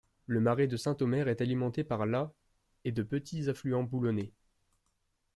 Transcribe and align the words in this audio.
Le 0.25 0.39
marais 0.39 0.65
de 0.65 0.77
Saint-Omer 0.77 1.27
est 1.27 1.41
alimenté 1.41 1.83
par 1.83 2.07
l’Aa 2.07 2.33
et 2.85 2.91
de 2.91 3.03
petits 3.03 3.49
affluents 3.49 3.83
boulonnais. 3.83 4.33